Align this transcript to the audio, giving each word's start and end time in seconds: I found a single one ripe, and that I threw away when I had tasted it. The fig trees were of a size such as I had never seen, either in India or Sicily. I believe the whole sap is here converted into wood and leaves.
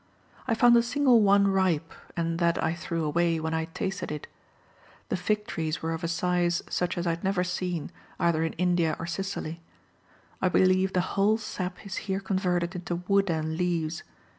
I 0.47 0.55
found 0.55 0.75
a 0.75 0.81
single 0.81 1.21
one 1.21 1.47
ripe, 1.47 1.93
and 2.17 2.39
that 2.39 2.63
I 2.63 2.73
threw 2.73 3.03
away 3.03 3.39
when 3.39 3.53
I 3.53 3.59
had 3.59 3.75
tasted 3.75 4.11
it. 4.11 4.25
The 5.09 5.15
fig 5.15 5.45
trees 5.45 5.83
were 5.83 5.93
of 5.93 6.03
a 6.03 6.07
size 6.07 6.63
such 6.67 6.97
as 6.97 7.05
I 7.05 7.11
had 7.11 7.23
never 7.23 7.43
seen, 7.43 7.91
either 8.19 8.41
in 8.43 8.53
India 8.53 8.95
or 8.97 9.05
Sicily. 9.05 9.61
I 10.41 10.49
believe 10.49 10.93
the 10.93 11.01
whole 11.13 11.37
sap 11.37 11.85
is 11.85 11.97
here 12.09 12.19
converted 12.19 12.73
into 12.73 12.95
wood 13.07 13.29
and 13.29 13.55
leaves. 13.57 14.01